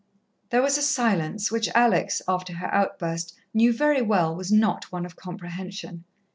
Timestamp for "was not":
4.35-4.91